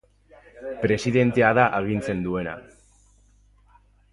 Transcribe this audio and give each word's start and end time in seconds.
Presidentea 0.85 1.51
da 1.59 1.65
agintzen 1.81 2.25
duena. 2.27 2.57